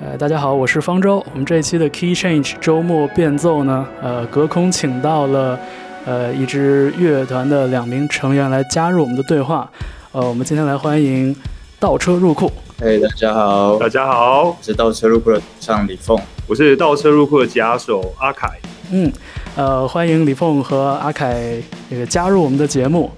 [0.00, 1.16] 呃，大家好，我是方舟。
[1.32, 5.58] 我们这一期的 Key Change 周末变奏呢，呃，隔空请到了
[6.06, 9.68] 呃一支乐团的两名成员来加入我们的对话。
[10.12, 11.34] 呃，我们今天来欢迎
[11.80, 12.48] 倒车入库。
[12.80, 18.48] 嘿，大家好，大家好，我是倒车入库的主唱李凤，我是倒车入库的吉他手阿凯。
[18.92, 19.12] 嗯，
[19.56, 21.60] 呃，欢迎李凤和阿凯
[21.90, 23.10] 这个加入我们的节目。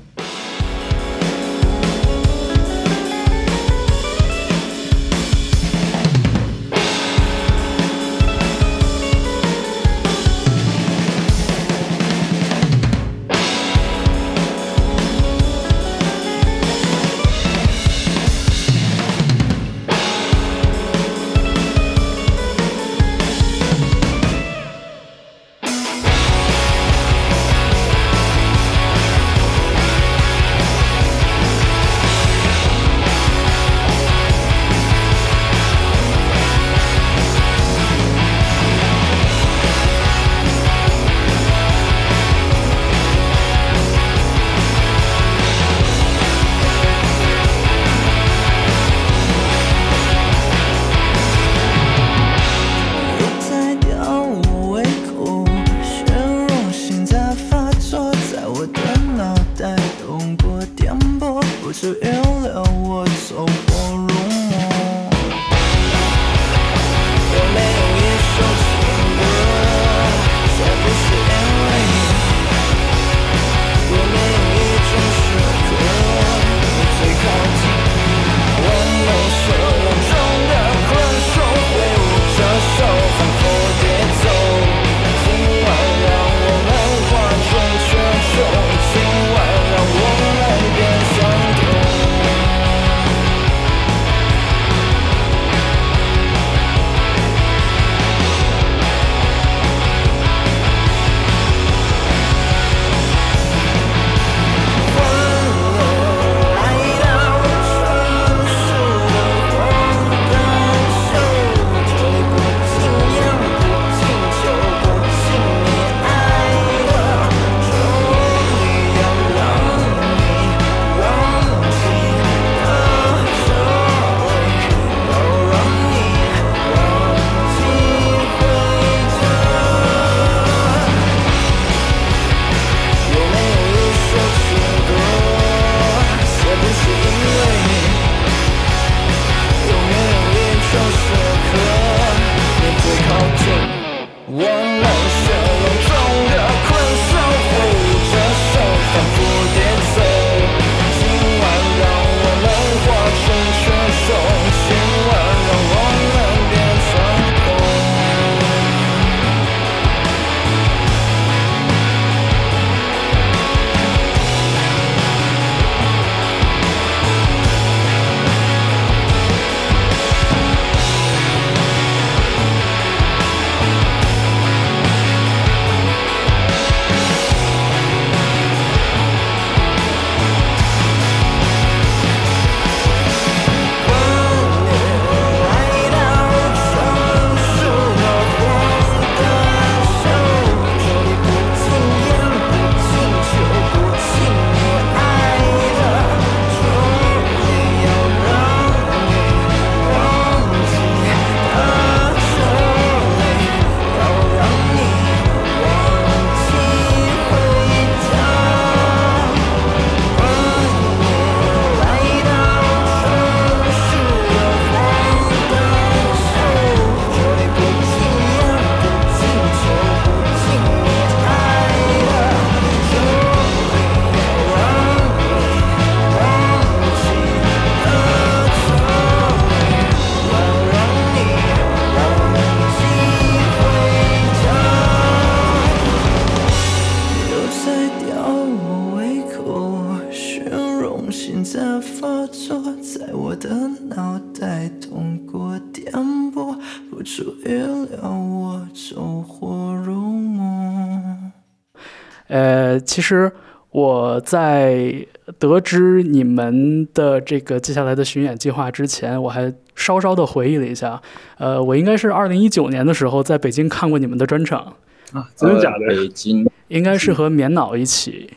[252.84, 253.31] 其实
[253.70, 255.06] 我在
[255.38, 261.00] 得知你们的这个接下来的巡演计划之前，我还稍稍的回忆了一下。
[261.38, 264.76] 呃，我应该是二零一九年的时候在北京看过你们的专场。
[265.12, 265.87] 啊，真的假的？
[265.88, 266.49] 北京。
[266.69, 268.31] 应该是和棉脑一起，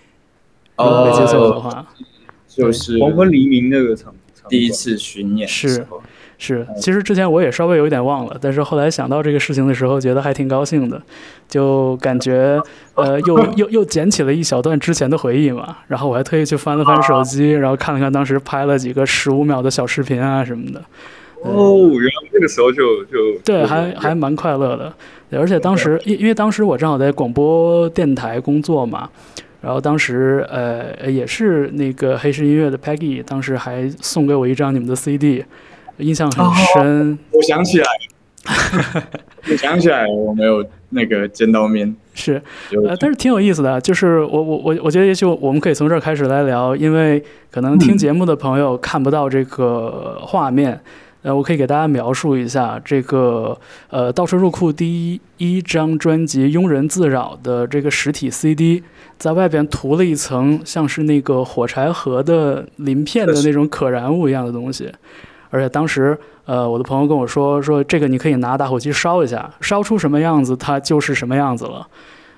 [0.76, 1.86] 哦，没记错的话，
[2.48, 4.12] 就是黄昏黎明那个场
[4.50, 6.02] 第一次巡演是时候，
[6.46, 11.02] 是，其实之前我也稍微有一点忘了，但是后来想到这个事情的时候，觉得还挺高兴的，
[11.48, 12.62] 就感觉
[12.96, 15.78] 呃又又又捡起了一小段之前的回忆嘛。
[15.88, 20.84] 然后我还特意去翻了翻手机，然后看了看当时拍了几个十五秒的小视频啊什么的。
[21.44, 24.94] 哦，原来那个时候就就对，还还蛮快乐的。
[25.40, 29.10] 而且当时因因为当时我正好在广播电台工作嘛。
[29.62, 35.46] 然后当时，呃，也是那个黑石音乐的 Peggy，当时还送给我一张你们的 CD，
[35.98, 37.20] 印象很深。
[37.32, 37.86] 我想起来，
[39.50, 41.96] 我想起来， 我没有那个见到面。
[42.14, 42.42] 是，
[42.88, 50.80] 呃，但是挺有意思的，就是我我我我觉得也许我们可以从这儿开始来聊，因为可能听节目的朋友看不到这个画面。
[51.24, 53.58] 呃，我可以给大家描述一下这个
[53.90, 58.84] 呃倒车入库第一一张专辑《庸人自扰》的这个实体 CD，
[59.18, 64.92] 在外边涂了一层像是那个火柴盒的鳞片的那种可燃物一样的东西，
[65.54, 71.88] 而且当时呃我的朋友跟我说说这个你可以拿打火机烧一下，烧出什么样子它就是什么样子了。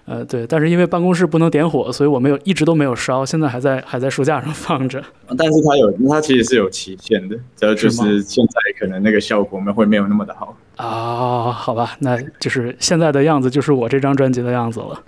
[0.08, 5.02] 呃，对，但是因为办公室不能点火，所以我没有一直都没有烧，现在还在还在书架上放着。
[5.36, 11.52] 但是它有，它其实是有期限的，这就是现在可能那个效果会没有那么的好啊。
[11.52, 15.02] 好吧，那就是现在的样子，就是我这张专辑的样子了。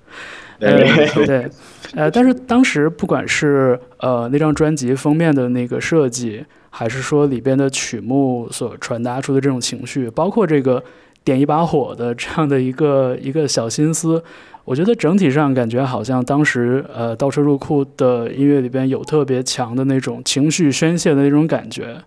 [0.59, 1.47] 对对，
[1.93, 6.43] 呃，但是当时不管是呃那张专辑封面的那个设计，
[6.77, 10.83] 还是说里边的曲目所传达出的这种情绪，包括这个
[11.23, 14.23] 点一把火的这样的一个一个小心思。
[14.63, 21.97] 我觉得整体上感觉好像当时呃倒车入库的音乐里边有特别强的那种情绪宣泄的那种感觉，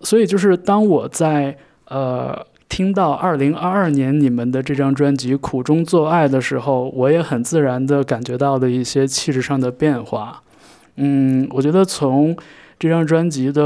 [0.00, 10.42] 所以就是当我在呃听到二零二二年你们的这张专辑《苦中作爱》的时候，我也很自然的感觉到了一些气质上的变化。
[10.96, 12.36] 嗯，我觉得从
[12.78, 13.62] 这张专辑的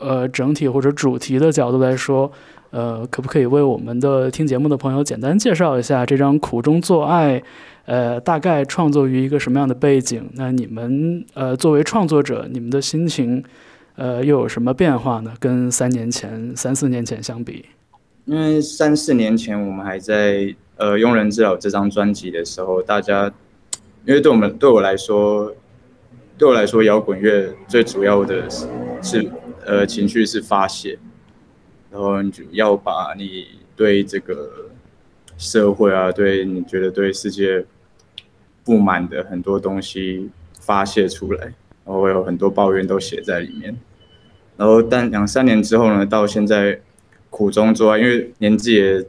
[0.00, 2.30] 呃整体或者主题的角度来说。
[2.70, 7.38] 呃，可不可以为我们的听节目的朋友简单介绍一下这张《苦中作爱》？
[7.84, 10.28] 呃，大概创作于一个什么样的背景？
[10.32, 13.44] 那你们呃作为创作者，你们的心情
[13.94, 15.32] 呃又有什么变化呢？
[15.38, 17.64] 跟三年前、三四年前相比？
[18.24, 23.32] 因为三四年前我们还在呃《庸人自扰》这张专辑的时候，大家
[24.04, 25.54] 因为对我们对我来说，
[26.36, 28.66] 对我来说摇滚乐最主要的是
[29.02, 29.30] 是
[29.64, 30.98] 呃情绪是发泄。
[31.90, 33.46] 然后你就要把你
[33.76, 34.68] 对这个
[35.38, 37.64] 社会啊，对你觉得对世界
[38.64, 40.28] 不满的很多东西
[40.58, 41.44] 发泄出来，
[41.84, 43.76] 然后我有很多抱怨都写在里面。
[44.56, 46.80] 然后但两三年之后呢，到现在
[47.30, 49.06] 苦中作乐，因为年纪也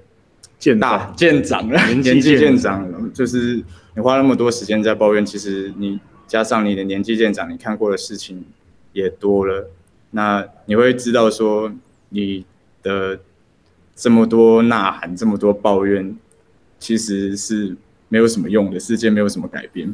[0.60, 3.64] 渐大渐长了，年纪渐长了，就是
[3.96, 8.46] 你花那么多时间在抱怨，其实你加上你的年纪渐长，你看过的事情
[8.94, 9.70] 也多了，
[10.12, 11.72] 那你会知道说
[12.10, 12.46] 你。
[12.86, 13.20] 的
[13.96, 16.16] 这么多呐喊，这么多抱怨，
[16.78, 17.76] 其实是
[18.10, 18.80] 没有什么用的。
[18.80, 19.92] 世界没有什么改变，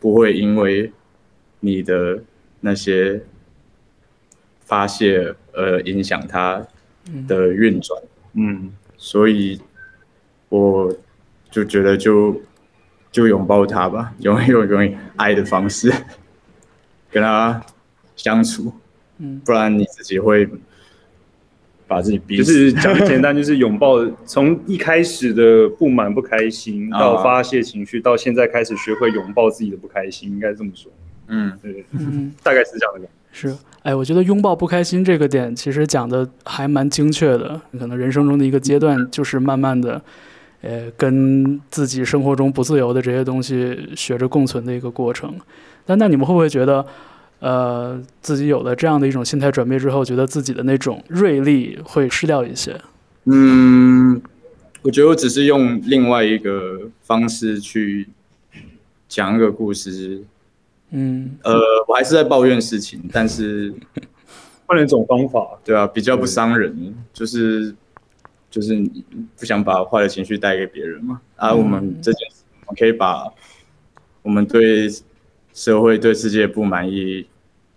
[0.00, 0.90] 不会因为
[1.60, 2.22] 你的
[2.60, 3.20] 那些
[4.60, 6.66] 发泄而影响它
[7.28, 8.02] 的运转。
[8.32, 9.60] 嗯，所以
[10.48, 10.96] 我
[11.50, 12.40] 就觉得就
[13.10, 15.92] 就拥抱他吧，用用用爱的方式
[17.10, 17.60] 跟他
[18.16, 18.72] 相处。
[19.18, 20.48] 嗯，不然你自己会。
[21.90, 23.96] 把自己逼就是讲简单，就是拥抱。
[24.24, 30.88] 从一开始的不满、不开心，到发泄情绪，到现在开始学会拥抱自己的不开心，应该这么说。
[31.26, 33.08] 嗯，对，嗯， 大概是这样的。
[33.32, 33.52] 是，
[33.82, 37.60] 哎，我觉得拥抱不开心这个点，其实讲的还蛮精确的。
[37.76, 40.00] 可能人生中的一个阶段，就是慢慢的，
[40.62, 45.34] 呃，跟自己生活中不自由的这些东西学着共存的一个过程。
[45.86, 46.84] 那那你们会不会觉得？
[47.40, 52.78] 呃，自己有了这样的一种心态转变之后，觉得自己的那种锐利会失掉一些。
[53.24, 54.20] 嗯，
[54.82, 58.06] 我觉得我只是用另外一个方式去
[59.08, 60.22] 讲一个故事。
[60.90, 63.72] 嗯，呃，我还是在抱怨事情，但是
[64.68, 67.74] 换了一种方法，对啊，比较不伤人，就是
[68.50, 68.76] 就是
[69.38, 71.20] 不想把坏的情绪带给别人嘛。
[71.36, 73.32] 啊，我们这件事，我们可以把
[74.22, 74.90] 我们对。
[75.52, 77.26] 社会对世界不满意，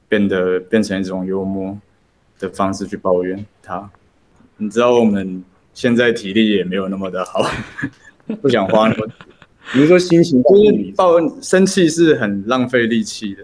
[0.08, 1.76] 变得变成一种幽默
[2.38, 3.90] 的方式去抱怨他。
[4.58, 7.44] 你知道我们现在体力也没有那么的好，
[8.40, 9.08] 不想花那么。
[9.74, 13.44] 比如说心情就是抱怨、生气是很浪费力气的。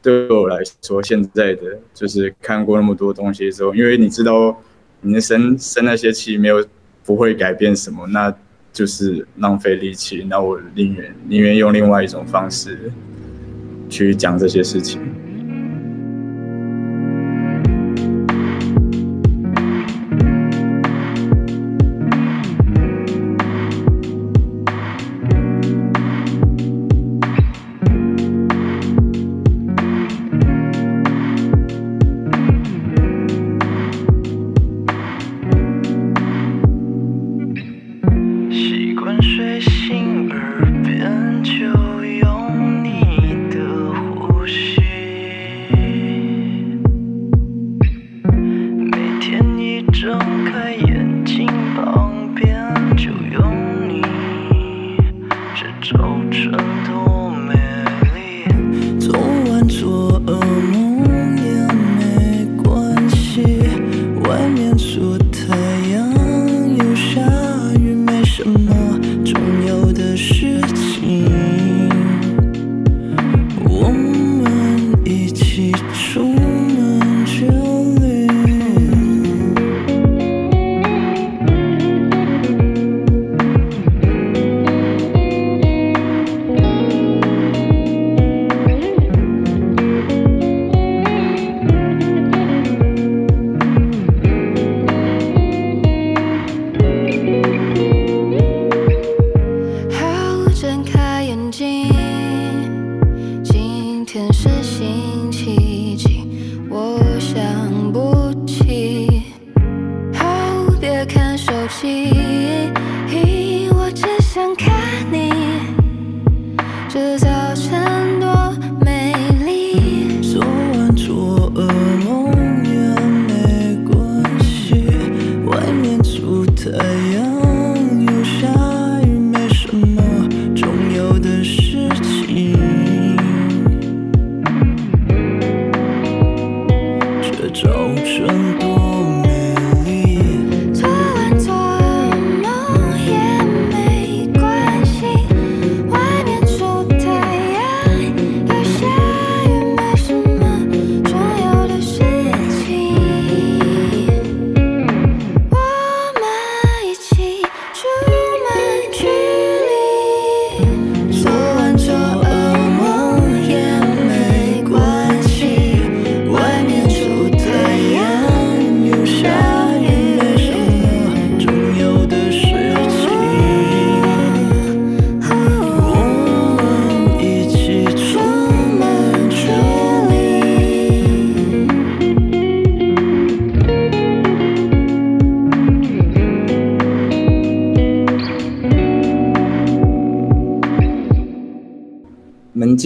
[0.00, 4.58] 对我来说，现在的就是看过那么多东西之后，因为你知道，
[5.06, 6.66] 你生生那些气没有
[7.04, 8.34] 不会改变什么，那
[8.72, 10.26] 就是浪费力气。
[10.28, 12.92] 那我宁愿宁愿用另外一种方式。
[13.88, 15.00] 去讲这些事情。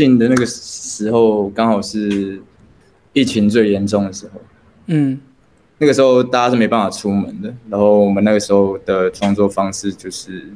[0.00, 2.40] 进的那个时候刚好是
[3.12, 4.40] 疫情最严重的时候，
[4.86, 5.20] 嗯，
[5.76, 10.54] 那个时候大家是没办法出门的，然后我们那个时候的创作方式就是，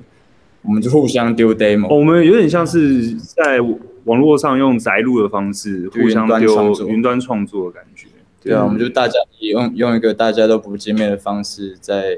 [0.62, 3.60] 我们就互相丢 demo，我们有点像是在
[4.04, 8.08] 网络上用宅录的方式互相丢云端创作的感觉，
[8.40, 12.12] 对啊，我们就大家用用一个大家都不见面的方式在，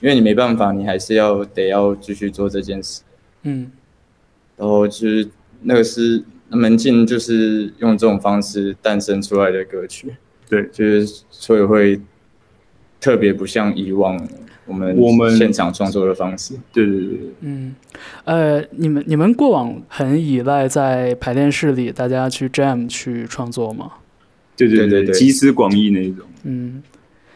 [0.00, 3.02] 因为你没办法，你还是要得要继续做这件事，
[3.42, 3.72] 嗯，
[4.56, 5.28] 然后就是。
[5.62, 10.14] 那个是门禁，就是用这种方式诞生出来的歌曲，
[10.48, 12.00] 对，就是所以会
[13.00, 14.28] 特别不像以往
[14.66, 16.54] 我们我们现场创作的方式。
[16.72, 17.74] 对对对，嗯，
[18.24, 23.92] 呃，你们你们过往很依赖在排练室里大家去 jam 去创作吗？
[24.56, 26.26] 对对对对，集思广益那一种。
[26.44, 26.82] 嗯，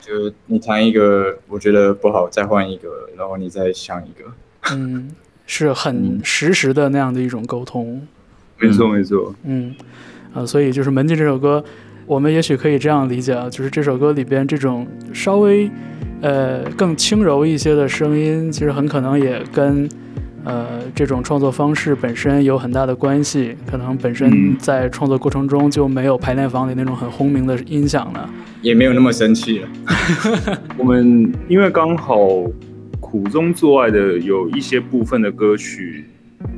[0.00, 4.32] 就你弹一个，我觉得不好，再换一个，然后你再想一个。
[4.74, 5.10] 嗯，
[5.46, 8.06] 是很实时的那样的一种沟通。
[8.66, 9.34] 没错，没错。
[9.44, 9.74] 嗯，
[10.32, 11.62] 啊，所以就是《门禁》这首歌，
[12.06, 15.70] 我们也许可以这样理解啊，就是这首歌里边这种稍微
[16.20, 19.88] 呃更轻柔一些的声音，其实很可能也跟
[20.44, 23.56] 呃这种创作方式本身有很大的关系。
[23.66, 28.28] 可能本身在创作过程中就没有排练房里那种很轰鸣的音响了，
[28.60, 29.68] 也没有那么生气了。
[30.76, 32.18] 我们因为刚好
[33.00, 36.04] 苦中作爱的有一些部分的歌曲。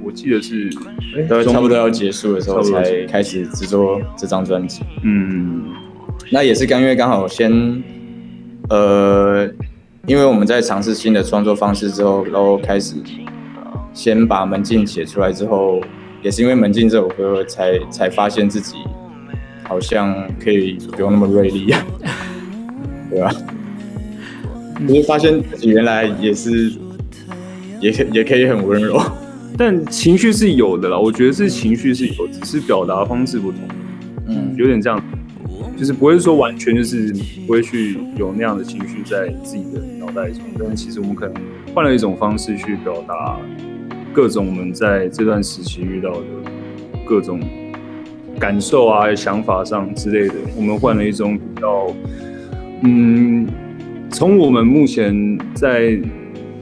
[0.03, 0.71] 我记得是，
[1.29, 4.83] 都差不多要结束的时候才开始制作这张专辑。
[5.03, 5.65] 嗯，
[6.31, 7.51] 那也是刚因为刚好先，
[8.69, 9.49] 呃，
[10.07, 12.95] 因为我们在尝试新的创作方式之后，然后开始
[13.93, 15.81] 先把门禁写出来之后，
[16.23, 18.77] 也是因为门禁这首歌才才发现自己
[19.65, 21.75] 好像可以不用那么锐利，
[23.11, 23.33] 对吧？
[24.87, 26.73] 就是发现自己原来也是，
[27.81, 29.01] 也也可以很温柔。
[29.59, 33.61] 但情绪是有的啦，我觉得是情绪是有，只是表达方式不同。
[34.29, 35.03] 嗯，有点这样，
[35.77, 37.11] 就是不会说完全就是
[37.47, 41.35] 不会去有那样的情绪在自己的脑袋中，但是其实我们可能
[41.75, 43.39] 换了一种方式去表达
[44.13, 46.21] 各种我们在这段时期遇到的
[47.07, 47.41] 各种
[48.39, 50.35] 感受啊、想法上之类的。
[50.55, 51.95] 我们换了一种比较，
[52.83, 53.49] 嗯，
[54.11, 55.99] 从我们目前在。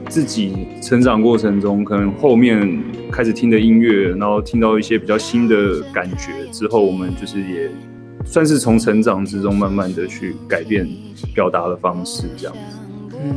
[0.09, 2.81] 自己成长过程中，可能后面
[3.11, 7.69] 开始听的音乐，然后听到一些比较新的感觉之后，我们就是也
[8.23, 10.87] 算是从成长之中慢慢的去改变
[11.33, 12.77] 表达的方式，这样子。
[13.23, 13.35] 嗯，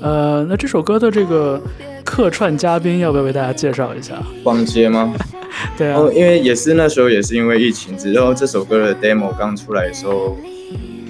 [0.00, 1.60] 呃，那这首歌的这个
[2.04, 4.14] 客串嘉宾要不要为大家介绍一下？
[4.42, 5.14] 逛街吗？
[5.78, 10.36] 对啊，因为也是那时候也是因为疫情，之后这首歌的 demo 刚出来的时候。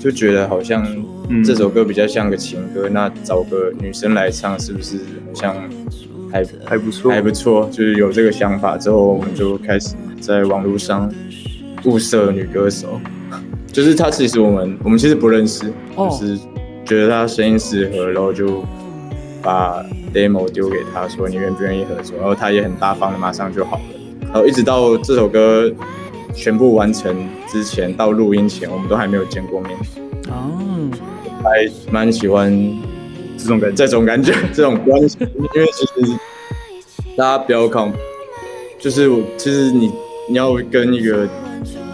[0.05, 0.87] 就觉得好像
[1.43, 5.57] 这首歌比较像个情歌，那找个女生来唱是不是好像
[6.31, 7.11] 还还不错？
[7.11, 11.11] 还不错，就是有这个想法之后，我们就开始在网络上
[11.87, 13.01] 物色女歌手。
[13.73, 16.39] 就是她其实我们我们其实不认识，就是
[16.85, 18.63] 觉得她声音适合，然后就
[19.43, 19.83] 把
[20.13, 23.83] demo 丢给她说你愿不愿意合作，然后她也很大方的马上就好了。
[24.21, 25.73] 然后一直到这首歌
[26.35, 29.73] 全部完成之前，到录音前，我们都还没有见过面。
[30.29, 30.91] 哦，
[31.43, 32.53] 还蛮喜欢
[33.39, 35.19] 这种感这种感觉 这种关系，
[35.55, 36.19] 因为其实
[37.17, 37.93] 大家不要看，
[38.79, 39.93] 就是我其实你
[40.29, 41.29] 你要跟一个。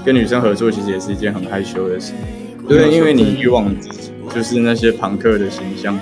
[0.03, 2.15] 跟女生合作其实也是一件很害羞的事，
[2.67, 3.71] 对，因为你以往
[4.35, 5.97] 就是那些朋克的形象，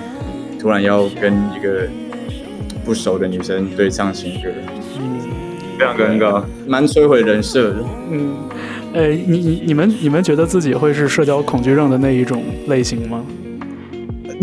[0.57, 1.85] 突然要跟一个
[2.85, 4.78] 不熟的女生对唱情歌，嗯，
[5.79, 7.85] 非常尴尬，蛮摧毁人设的。
[8.11, 8.35] 嗯，
[8.93, 13.25] 呃，你你你们你们觉得自己会是社交恐惧症的那一种类型吗？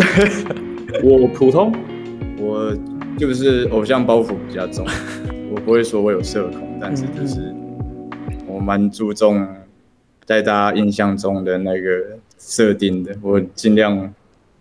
[1.04, 1.74] 我普通，
[2.38, 2.74] 我
[3.18, 4.86] 就是偶像包袱比较重，
[5.52, 7.54] 我不会说我有社恐，但是就是。
[8.48, 9.46] 我蛮注重
[10.24, 11.90] 在大家印象中的那个
[12.38, 14.14] 设定的，我尽量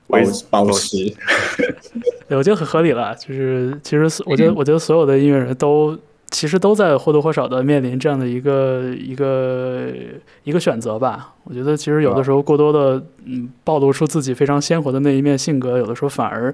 [0.08, 0.98] 保保持。
[2.28, 3.16] 对，我觉得很合理了。
[3.16, 5.98] 就是其实，我觉得， 我觉得所有的音乐人都
[6.36, 9.90] 其实都在或多或少的面临这样的一个一个
[10.44, 11.34] 一个选择吧。
[11.46, 16.54] 我觉得其实有的时候过多的嗯暴露出自己非常鲜活的那一面性格，有的时候反而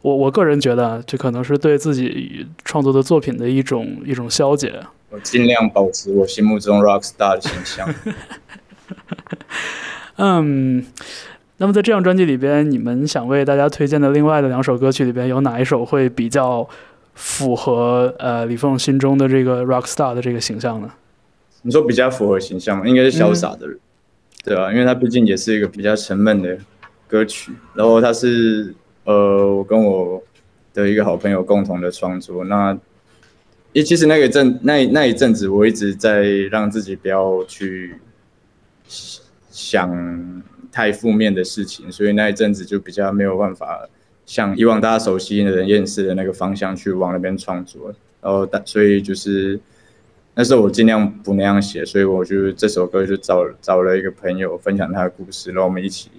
[0.00, 4.74] 我我个人觉得这可能是对自己创作的作品的一种一种消解。
[5.10, 7.88] 我尽量保持我心目中 rock star 的形象。
[10.18, 10.84] 嗯，
[11.58, 16.68] 那么在这张专辑里边，你们想为大家推荐的另外的两首歌曲里边，有哪一首会比较
[17.14, 20.90] 符合呃李凤心中的这个 rock star 的这个形象呢？
[21.62, 22.88] 你说比较符合形象？
[22.88, 23.78] 应该是潇洒的人，
[24.44, 26.58] 对啊，因为他毕竟也是一个比较沉闷的
[27.06, 30.22] 歌曲，然后他是呃我跟我
[30.72, 32.78] 的一个好朋友共同的创作，那。
[33.74, 37.94] 也其实那个阵那那一阵子，我一直在让自己不要去
[39.50, 43.88] 想太负面的事情，所以那一阵子就比较没有办法
[44.26, 47.94] 像以往大家熟悉的人厌世的那个方向去往那边创作。
[48.20, 49.58] 然后，但所以就是
[50.34, 56.10] 那时候我尽量不那样写，所以我就这首歌就找找了一个朋友分享他的故事，然后我们一起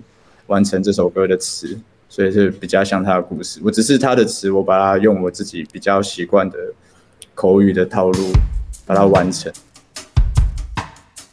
[0.48, 3.60] 完成这首歌的词，所以是比较像他的故事。
[3.64, 6.58] 我只是他的词，我把它用我自己比较习惯的。
[7.36, 8.32] 口语的套路，
[8.86, 9.52] 把它完成。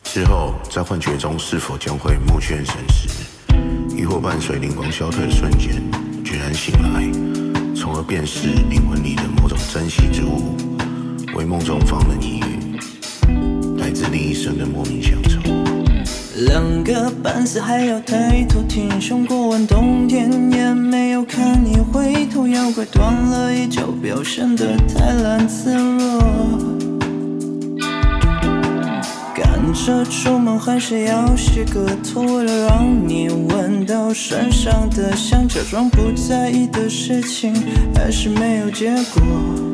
[0.03, 3.11] 之后，在幻觉中是否将会目眩神识，
[3.95, 5.75] 亦或伴随灵光消退的瞬间，
[6.55, 7.11] 醒来，
[7.75, 10.57] 从而辨识灵魂里的某种珍惜之物，
[11.35, 12.43] 为梦中放的你，
[13.79, 15.41] 来自另一生的莫名乡愁。
[16.47, 22.47] 两个半死还要抬头，挺胸过完冬天，也没有看你回头。
[22.49, 26.80] 妖怪断了一脚，表现得太懒自若。
[29.73, 37.55] 这出门还是要洗个头，为了让你闻到身上的香，假装不在意的事情，
[37.95, 39.70] 还是没有结果。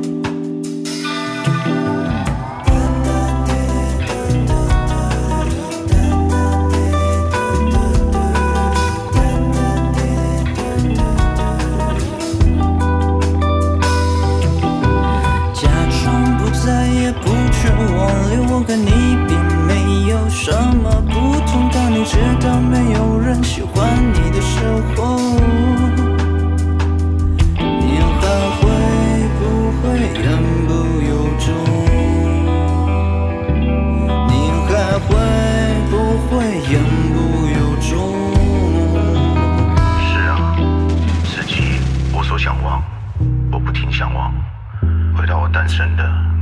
[36.68, 37.90] 言不由衷。
[40.00, 40.56] 是啊，
[41.24, 41.78] 此际
[42.12, 42.82] 我所向往，
[43.52, 44.32] 我不停向往，
[45.16, 46.35] 回到我单身的。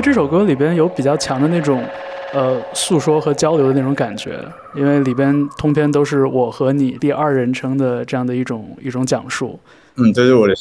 [0.00, 1.84] 这首歌里边有比较强的那种，
[2.32, 4.40] 呃，诉说和交流的那种感觉，
[4.74, 9.58] 因为里边通篇都是我和你第二人称的这样的一种一种讲述。
[9.96, 10.54] 嗯，这是我的，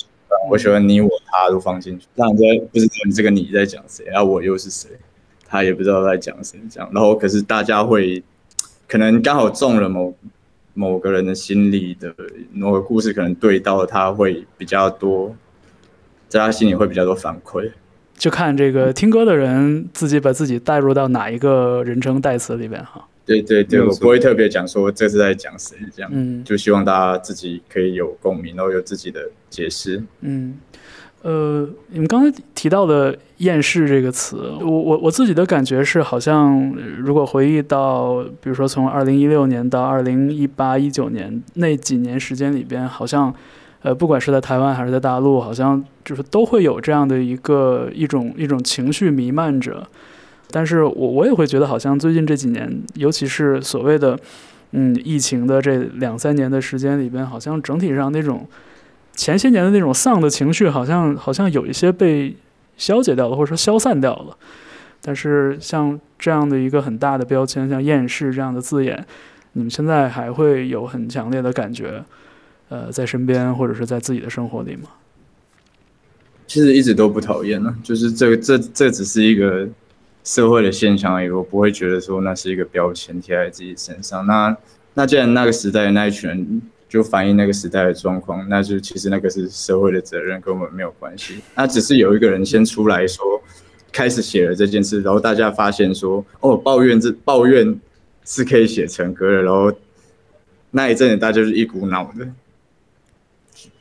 [0.50, 4.90] 我喜欢你我他都放进去，让人家不知道你这个你在讲谁，然后我又是谁，
[5.48, 8.22] 他也不知道在讲谁，这样，然后可是大家会
[8.88, 10.14] 可能刚好中了某
[10.74, 12.14] 某个人的心里的
[12.52, 15.34] 某个故事，可能对到他会比较多，
[16.28, 17.72] 在他心里会比较多反馈。
[18.20, 23.08] 就看这个听歌的人自己把自己带入到哪一个人称代词里边哈。
[23.26, 30.04] 对对对，我不会特别讲说这是在讲谁这样，嗯就希望大家自己可以有共鸣，然后有自己的解释。
[30.20, 30.58] 嗯，
[31.22, 43.34] 呃，你们刚才提到的“厌世”这个词，我我我自己的感觉是，好像呃如果回忆到，比如说从二零一六年到二零一八一九年那几年时间里边，好像。
[43.82, 49.88] 呃，不管是在台湾还是在大陆，好像就是都会有这样的一个一种一种情绪弥漫着。
[50.52, 54.20] 但是我我也会觉得，好像最近这几年，尤其是所谓的
[54.72, 58.48] 嗯疫情的这两三年的时间里边，好像整体上那种
[59.14, 62.36] 前些年的那种丧的情绪，好像好像有一些被
[62.78, 64.36] 消解掉了，或者说消散掉了。
[65.02, 69.06] 但是像这样的一个很大的标签，像厌世这样的字眼，
[69.54, 72.04] 你们现在还会有很强烈的感觉？
[72.70, 74.90] 呃，在身边或者是在自己的生活里吗？
[76.48, 79.68] 其实一直都不讨厌呢，就是这这这只是一个
[80.24, 84.26] 社会的现象而已，我不会觉得说那是一个标签贴在自己身上。
[84.26, 84.58] 那
[84.96, 91.40] 那既然那个时代的那一群人就反映那个时代的状况，那就其实那个是社会的责任，跟我们没有关系。
[91.56, 93.24] 那只是有一个人先出来说，
[93.92, 97.80] 开始写了这件事，然后大家发现说，哦，抱怨这抱怨
[98.26, 99.72] 是可以写成歌的，然后
[100.72, 102.28] 那一阵子大家就是一股脑的。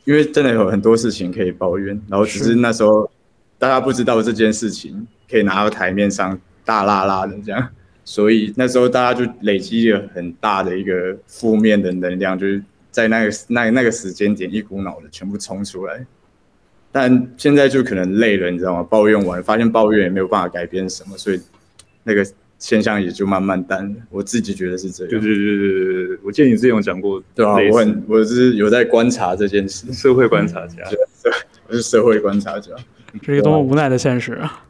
[0.09, 3.11] 因为真的有很多事情可以抱怨，然后只是那时候
[3.59, 7.69] 大家不知道这件事情可以拿到台面上大拉拉的这样，
[8.07, 16.07] 所以那时候大家就累积了很大的一个负面的能量，就是在那个那那个时间点一股脑的全部冲出来。
[16.91, 18.83] 但现在就可能累了，你知道吗？
[18.83, 21.39] 抱怨完发现抱怨也没有办法改变什么，所以
[22.03, 22.27] 那个
[22.59, 23.95] 现象也就慢慢淡了。
[24.11, 25.11] 我自己觉得是这样。
[25.11, 31.33] 对对对对对对，我记得你之前有讲过，对啊，我很我是有在观察这件事，社会观察家，对
[31.69, 32.73] 我是社会观察家。
[33.23, 34.65] 这是一个多么无奈的现实啊！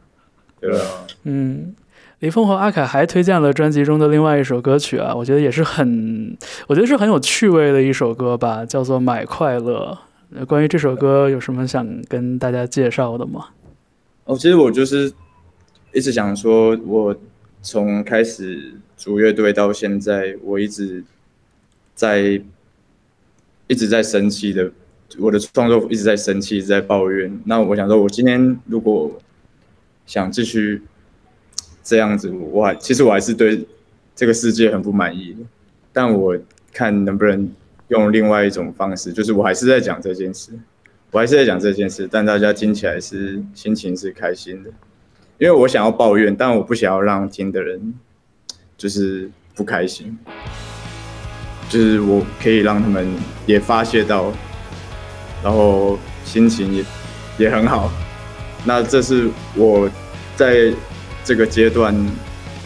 [0.61, 0.85] 对啊，
[1.25, 1.75] 嗯，
[2.19, 9.97] 李峰和阿凯还推荐了专辑中的另外一首歌曲啊，我觉得也是很，我觉得是很有趣味的一首歌吧，叫做《买快乐》。
[10.37, 13.47] 呃关于这首歌有什么想跟大家介绍的吗？
[14.25, 15.11] 哦，其实我就是
[15.91, 17.15] 一直想说，我
[17.61, 21.03] 从开始组乐队到现在，我一直
[21.93, 22.41] 在
[23.67, 24.71] 一直在生气的，
[25.19, 27.39] 我的创作一直在生气，一直在抱怨。
[27.45, 29.19] 那我想说，我今天如果
[30.05, 30.81] 想继续
[31.83, 33.67] 这样子，我还其实我还是对
[34.15, 35.33] 这个世界很不满意。
[35.33, 35.39] 的，
[35.91, 36.37] 但我
[36.71, 37.51] 看能不能
[37.89, 40.51] 用另外一种方式，就是我还是在讲这件事，
[41.11, 44.71] 我还是在讲这件事，但大家听起来是心情是开心的，
[45.39, 47.93] 因为我想要抱怨，但我不想要让听的人
[48.77, 50.15] 就是不开心，
[51.67, 53.11] 就是我可以让他们
[53.47, 54.31] 也发泄到，
[55.43, 56.85] 然后心情也
[57.37, 57.89] 也很好，
[58.65, 59.89] 那这是我
[60.35, 60.71] 在
[61.23, 61.95] 这个阶段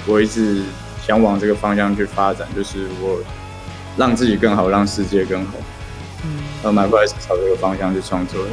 [0.06, 0.62] 我一直
[1.06, 3.24] 想往这个方向去发展，就是我。
[3.96, 5.54] 让自己更好，让世界更好。
[6.26, 8.50] 嗯，然后买过来是朝这个方向去创作的。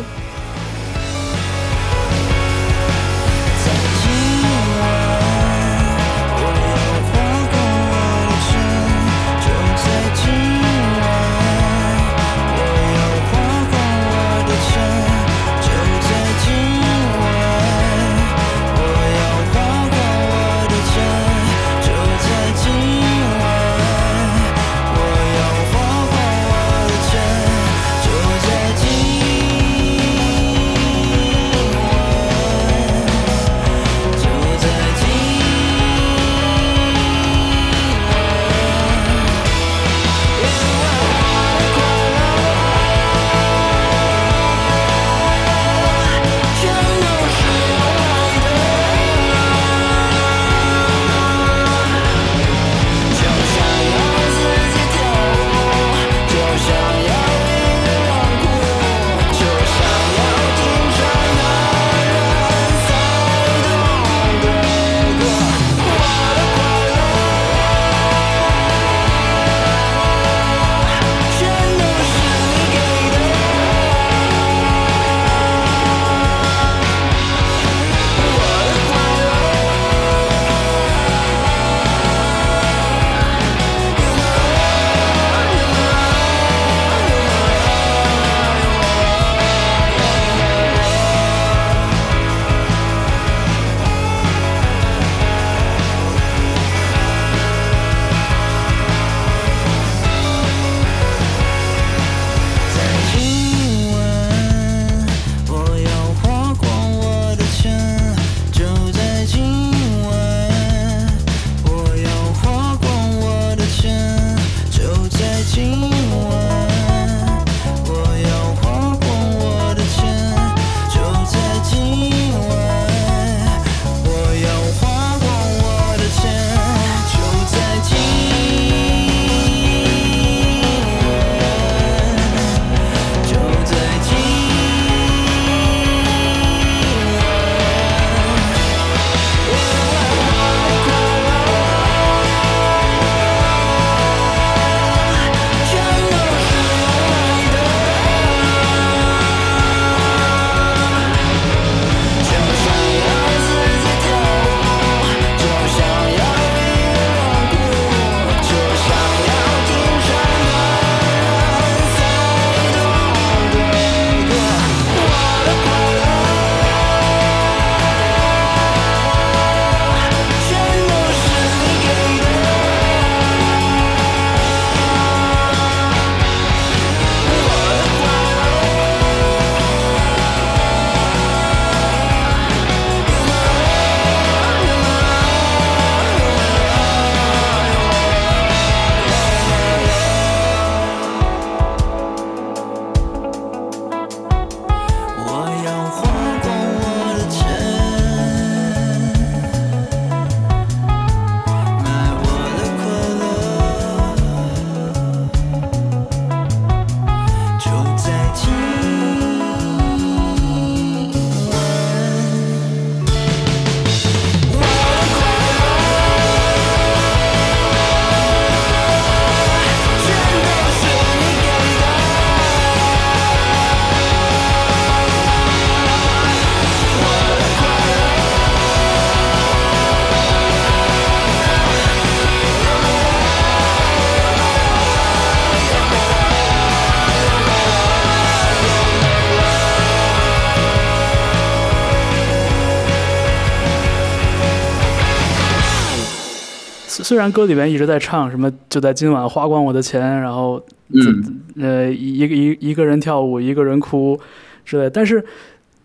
[247.20, 254.18] 然歌里面一直在唱什么就在今晚花光我的钱，然后嗯，呃一个一一个人跳舞一个人哭
[254.64, 255.24] 之类，但是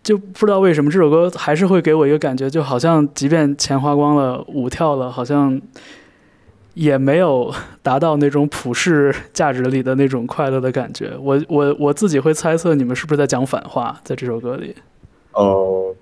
[0.02, 5.60] 就不知道为什么这首歌还是会给我一个感觉，就好像即便钱花光了，舞跳了，好像
[6.74, 11.12] 也没有达到那种普世价值里的那种快乐的感觉。
[11.20, 14.74] 我我我自己会猜测你们是不是在讲反话，在这首歌里。
[15.32, 15.94] 哦，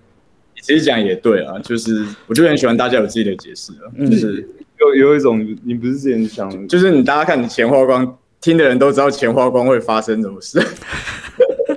[0.61, 4.49] 其实讲也对啊，就是我就很喜欢大家有自己的解释啊，嗯就是
[4.90, 10.61] 有有一种，你不是之前想，就是你大家看你钱花光，听的人都知道钱花光会发生什么事，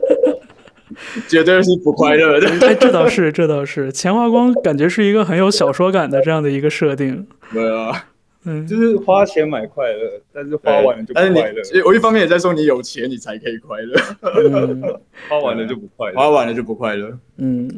[1.28, 2.50] 绝对是不快乐的。
[2.68, 7.26] 哎，这倒是，这倒是，钱花光感觉是一个很有小说感的这样的一个设定。
[7.54, 8.06] 对啊，
[8.46, 14.82] 嗯，就是花钱买快乐，但是花完了就不快乐，我一方面也在说你有钱你才可以快乐，嗯
[15.30, 16.16] 花完了就不快乐。
[16.16, 17.18] 花完了就不快乐。
[17.38, 17.70] 嗯，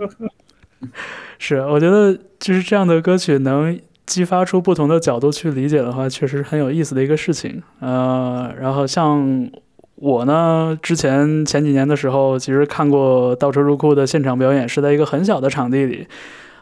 [1.38, 3.78] 是，我觉得就是这样的歌曲能
[4.10, 7.62] 激发出不同的角度去理解的话，确实很有意思的一个事情。
[7.80, 9.48] 呃，然后像
[9.94, 16.08] 我呢，之前前几年的时候，其实看过倒车入库的现场表演，是在一个很小的场地里。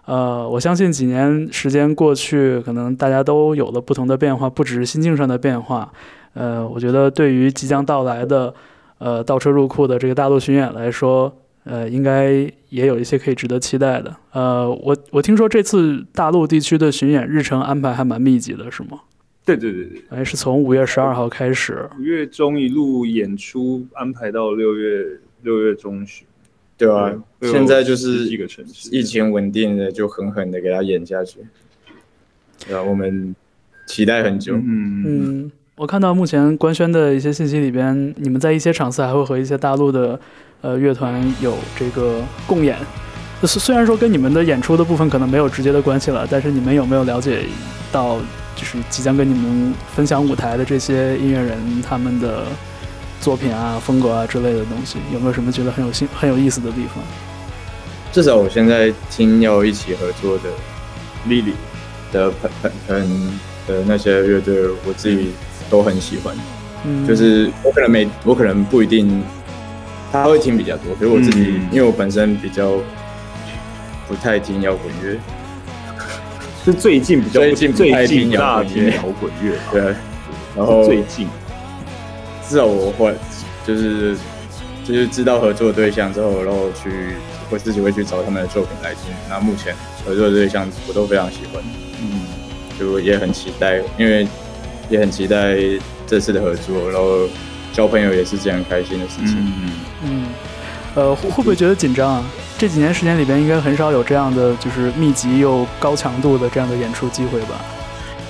[0.06, 5.90] 呃，我相信几年时间过去，可能大家都有了不同的变化，不只是心境上的变化。
[6.34, 8.54] 呃，我觉得对于即将到来的
[8.98, 11.34] 呃倒车入库的这个大陆巡演来说，
[11.64, 14.16] 呃，应该也有一些可以值得期待的。
[14.32, 19.02] 呃，我我听说这次大陆地区的巡演日程安排还蛮密集的，是吗？
[19.46, 21.90] 对对对对，哎，是从五月十二号开始。
[21.98, 25.06] 五月中一路演出安排到六月
[25.44, 26.28] 六月中旬，
[26.78, 31.40] 对啊，现在就是一个城市，疫情稳定的，就狠狠的给他演下去。
[32.68, 33.34] 对啊，我们
[33.86, 34.56] 期待很久。
[34.58, 40.20] 嗯嗯，嗯，我看到目前官宣的一些信息里边，你们在一些场次还会和一些大陆的
[40.62, 42.78] 呃乐团有这个共演。
[43.44, 47.46] 虽虽然说跟你们的演出的部分可能没有直接的关系了，但是你们有没有了解
[47.92, 48.18] 到，
[48.56, 52.46] 就是即将跟你们分享舞台的这些音乐人他们的
[53.22, 57.04] 作品啊、风格啊之类的东西，有没有什么觉得很有兴、很有意思的地方？
[58.12, 60.46] 至少我现在听要一起合作的
[61.26, 61.54] 丽丽，
[62.12, 64.56] 的朋朋朋的那些乐队，
[64.88, 65.32] 我自己
[65.70, 66.36] 都很喜欢。
[66.86, 69.24] 嗯，就是我可能没，我可能不一定
[70.12, 71.68] 他会听比较多，可是我自己，嗯。
[71.72, 72.74] 因为我本身比较
[74.08, 75.18] 不太听摇滚乐，
[76.64, 79.58] 是最近比较最近不最太近不大听摇滚乐。
[79.72, 79.82] 对，
[80.56, 81.28] 然后最近
[82.48, 83.14] 至少我会
[83.66, 84.16] 就是
[84.86, 86.90] 就是知道合作对象之后，然后去
[87.50, 89.14] 我自己会去找他们的作品来听。
[89.30, 91.62] 那目前合作的对象我都非常喜欢，
[92.02, 92.22] 嗯，
[92.80, 94.26] 就也很期待，因为
[94.90, 95.58] 也很期待
[96.06, 97.28] 这次的合作，然后
[97.78, 99.38] 交朋友也是件很开心的事情。
[99.38, 99.72] 嗯，
[100.04, 100.24] 嗯，
[100.96, 102.24] 呃，会会不会觉得紧张啊？
[102.58, 107.64] 这几年时间里边，应该很少有这样的就是密集又高强度的这样的演出机会吧？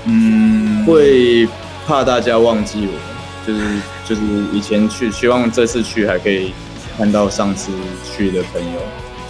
[0.03, 1.47] 嗯，会
[1.87, 3.01] 怕大家忘记我们，
[3.47, 6.53] 就是就是以前去，希望这次去还可以
[6.97, 7.71] 看到上次
[8.03, 8.81] 去的朋友，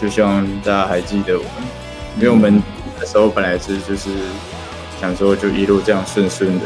[0.01, 1.51] 就希望大家还记得我们，
[2.17, 2.59] 因为我们
[2.99, 4.09] 那时候本来是就是
[4.99, 6.65] 想说就一路这样顺顺的，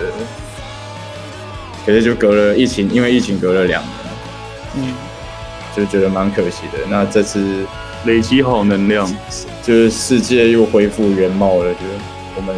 [1.86, 3.94] 可是就隔了疫情，因为疫情隔了两年，
[4.76, 4.94] 嗯，
[5.76, 6.80] 就觉得蛮可惜的。
[6.90, 7.66] 那这次
[8.06, 9.08] 累积好能量，
[9.64, 11.92] 就是世界又恢复原貌了，就是
[12.36, 12.56] 我们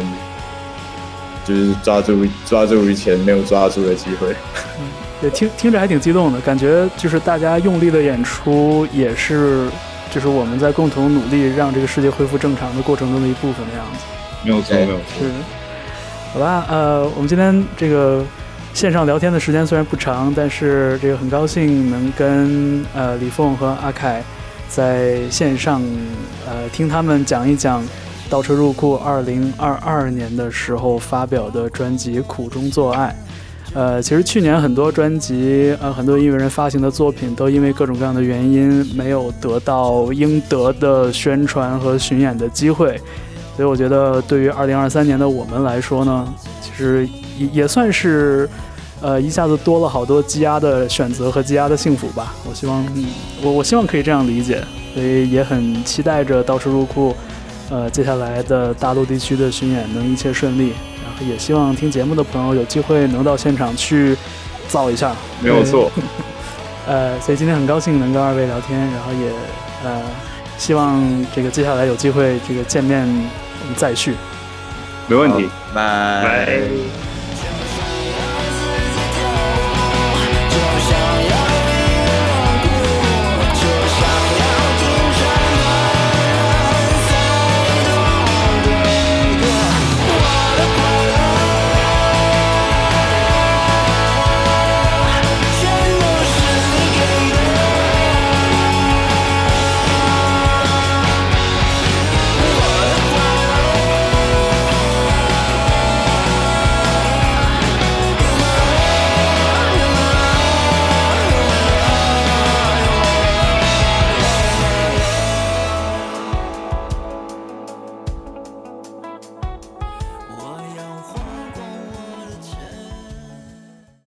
[1.44, 4.34] 就是抓住抓住以前没有抓住的机会。
[5.22, 9.66] 也，听听着还挺激动的，感觉就是大家用力的演出，也是
[10.10, 14.04] 就是我们在共同努力让这个世界恢复正常的过程中的一部分的样子。
[14.42, 15.30] 没有错，没有错是，，
[16.34, 18.22] 好吧，呃，我们今天这个
[18.74, 24.20] 线上聊天的时间虽然不长，但是这个很高兴能跟呃李凤和阿凯
[24.68, 25.80] 在线上
[26.44, 27.82] 呃听他们讲一讲
[28.28, 33.14] 倒车入库二零二二年的时候发表的专辑《苦中作爱》。
[33.76, 43.00] 呃，其实去年很多专辑，呃，很多音乐人发行的作品都因为各种各样的原因没有得到应得的宣传和巡演的机会，
[43.56, 48.48] 所以我觉得对于二零二三年的我们来说呢，其实也也算是，
[49.00, 52.34] 呃，一下子多了好多积压的选择和积压的幸福吧。
[52.48, 53.04] 我希望，嗯，
[53.42, 54.62] 我我希望可以这样理解，
[54.92, 57.14] 所以也很期待着倒车入库，
[57.70, 60.72] 呃，接下来的大陆地区的巡演能一切顺利。
[61.04, 64.16] 然后也希望听节目的朋友有机会能到现场去
[64.66, 65.88] 造一下，没有错，
[66.88, 69.30] 呃，所以今天很高兴能跟二位聊天，然后也
[69.84, 70.02] 呃，
[70.58, 71.00] 希望
[71.32, 74.14] 这个接下来有机会这个见面我们再续。
[75.06, 75.48] 没问题。
[75.74, 77.13] 拜拜